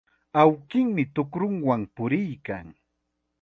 Awkinmi 0.43 1.03
tukrunwan 1.15 1.81
puriykan. 1.95 2.67